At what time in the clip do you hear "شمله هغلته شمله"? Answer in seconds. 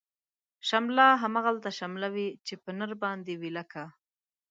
0.67-2.07